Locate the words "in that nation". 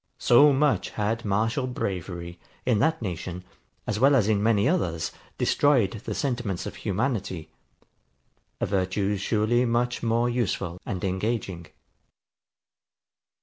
2.65-3.43